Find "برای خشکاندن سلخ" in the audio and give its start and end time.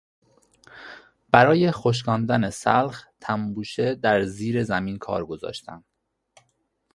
1.31-3.03